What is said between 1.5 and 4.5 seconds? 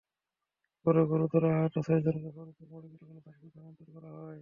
আহত ছয়জনকে Faridpur medical college হাসপাতালে স্থানান্তর করা হয়।